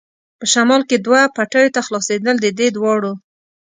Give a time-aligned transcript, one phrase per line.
[0.39, 3.13] په شمال کې وه پټیو ته خلاصېدل، د دې دواړو.